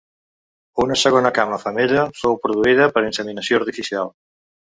Una 0.85 0.95
segona 1.01 1.31
cama 1.35 1.59
femella 1.63 2.07
fou 2.23 2.39
produïda 2.47 2.89
per 2.97 3.05
inseminació 3.11 3.61
artificial. 3.61 4.13